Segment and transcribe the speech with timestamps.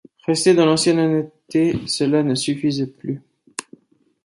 [0.25, 3.21] Rester dans l’ancienne honnêteté, cela ne suffisait plus.